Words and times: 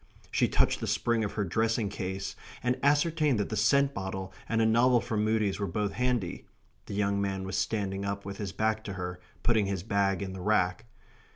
She 0.31 0.47
touched 0.47 0.79
the 0.79 0.87
spring 0.87 1.23
of 1.23 1.33
her 1.33 1.43
dressing 1.43 1.87
case, 1.87 2.35
and 2.63 2.79
ascertained 2.81 3.39
that 3.39 3.49
the 3.49 3.55
scent 3.55 3.93
bottle 3.93 4.33
and 4.49 4.59
a 4.59 4.65
novel 4.65 4.99
from 4.99 5.23
Mudie's 5.23 5.59
were 5.59 5.67
both 5.67 5.91
handy 5.91 6.47
(the 6.87 6.95
young 6.95 7.21
man 7.21 7.43
was 7.43 7.55
standing 7.55 8.03
up 8.03 8.25
with 8.25 8.37
his 8.37 8.51
back 8.51 8.83
to 8.85 8.93
her, 8.93 9.19
putting 9.43 9.67
his 9.67 9.83
bag 9.83 10.23
in 10.23 10.33
the 10.33 10.41
rack). 10.41 10.85